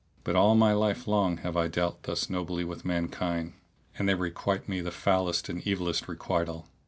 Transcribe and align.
But 0.23 0.35
all 0.35 0.55
my 0.55 0.73
life 0.73 1.07
long 1.07 1.37
have 1.45 1.55
I 1.55 1.67
dealt 1.67 2.01
thus 2.01 2.27
nobly 2.27 2.63
with 2.63 2.83
mankind, 2.83 3.53
and 3.99 4.09
they 4.09 4.15
requite 4.15 4.67
me 4.67 4.81
the 4.81 4.89
foulest 4.89 5.47
and 5.47 5.61
evillest 5.61 6.07
requital!" 6.07 6.65